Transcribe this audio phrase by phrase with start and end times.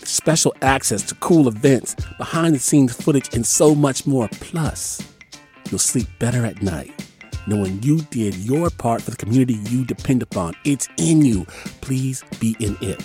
[0.00, 4.28] special access to cool events, behind the scenes footage, and so much more.
[4.40, 5.02] Plus,
[5.70, 7.04] you'll sleep better at night
[7.46, 10.54] knowing you did your part for the community you depend upon.
[10.64, 11.44] It's in you.
[11.80, 13.02] Please be in it.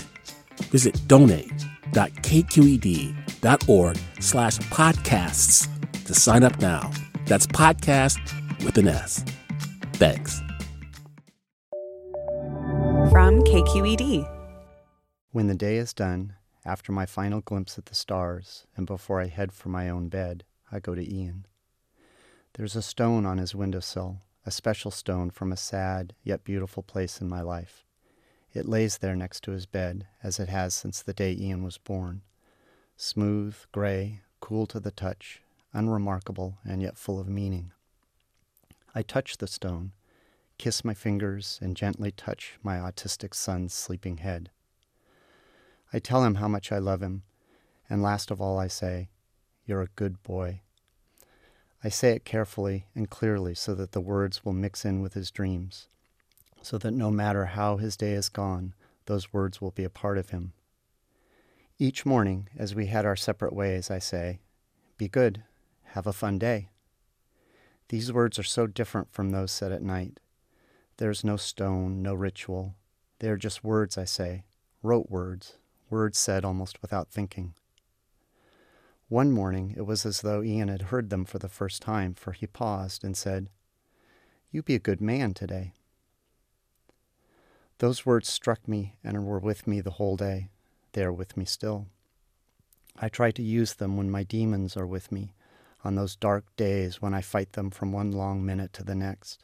[0.71, 6.91] Visit donate.kqed.org slash podcasts to sign up now.
[7.25, 8.19] That's podcast
[8.63, 9.25] with an S.
[9.94, 10.39] Thanks.
[13.11, 14.35] From KQED.
[15.31, 16.33] When the day is done,
[16.70, 20.44] after my final glimpse at the stars, and before I head for my own bed,
[20.72, 21.48] I go to Ian.
[22.53, 27.22] There's a stone on his windowsill, a special stone from a sad yet beautiful place
[27.22, 27.86] in my life.
[28.53, 31.80] It lays there next to his bed, as it has since the day Ian was
[31.80, 32.22] born.
[32.98, 35.42] Smooth, gray, cool to the touch,
[35.73, 37.72] unremarkable, and yet full of meaning.
[38.94, 39.94] I touch the stone,
[40.59, 44.52] kiss my fingers, and gently touch my autistic son's sleeping head.
[45.92, 47.23] I tell him how much I love him,
[47.90, 49.09] and last of all, I say,
[49.66, 50.62] You're a good boy.
[51.84, 55.32] I say it carefully and clearly so that the words will mix in with his
[55.32, 55.88] dreams,
[56.62, 58.73] so that no matter how his day is gone,
[59.06, 60.54] those words will be a part of him.
[61.80, 64.42] Each morning, as we head our separate ways, I say,
[64.98, 65.44] Be good,
[65.86, 66.70] have a fun day.
[67.88, 70.20] These words are so different from those said at night.
[70.98, 72.76] There's no stone, no ritual.
[73.20, 74.44] They are just words, I say,
[74.84, 75.58] rote words,
[75.90, 77.54] words said almost without thinking.
[79.08, 82.32] One morning it was as though Ian had heard them for the first time, for
[82.32, 83.50] he paused and said,
[84.52, 85.73] You be a good man today.
[87.80, 90.49] Those words struck me and were with me the whole day.
[90.94, 91.88] They are with me still.
[92.99, 95.33] I try to use them when my demons are with me,
[95.83, 99.44] on those dark days when I fight them from one long minute to the next.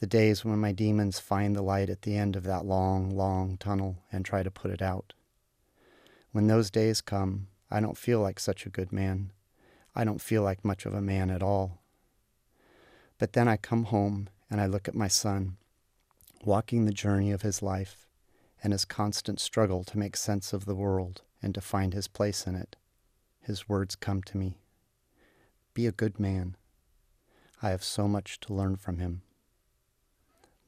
[0.00, 3.56] The days when my demons find the light at the end of that long, long
[3.58, 5.12] tunnel and try to put it out.
[6.32, 9.32] When those days come, I don't feel like such a good man.
[9.94, 11.78] I don't feel like much of a man at all.
[13.18, 15.56] But then I come home and I look at my son,
[16.44, 18.06] walking the journey of his life
[18.62, 22.46] and his constant struggle to make sense of the world and to find his place
[22.46, 22.76] in it.
[23.40, 24.58] His words come to me
[25.74, 26.56] Be a good man.
[27.62, 29.22] I have so much to learn from him.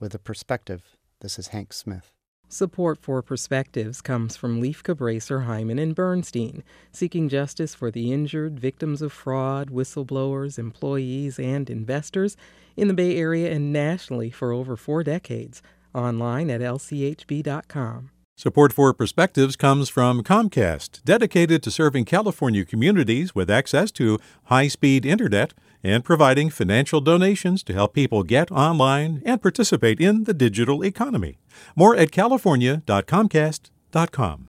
[0.01, 2.13] With a perspective, this is Hank Smith.
[2.53, 8.61] Support for Perspectives comes from Lieff Cabraser, Heimann, and Bernstein, seeking justice for the injured,
[8.61, 12.37] victims of fraud, whistleblowers, employees, and investors
[12.77, 15.63] in the Bay Area and nationally for over four decades.
[15.95, 18.11] Online at lchb.com.
[18.37, 24.69] Support for Perspectives comes from Comcast, dedicated to serving California communities with access to high
[24.69, 30.35] speed internet and providing financial donations to help people get online and participate in the
[30.35, 31.39] digital economy.
[31.75, 34.49] More at california.comcast.com.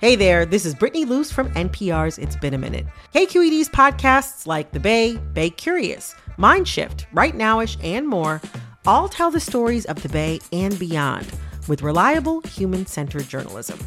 [0.00, 2.86] Hey there, this is Brittany Luce from NPR's It's Been a Minute.
[3.14, 8.40] KQED's podcasts like The Bay, Bay Curious, Mindshift, Right Nowish, and more
[8.86, 11.30] all tell the stories of the Bay and beyond
[11.68, 13.78] with reliable, human centered journalism.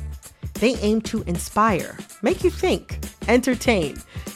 [0.55, 3.97] They aim to inspire, make you think, entertain,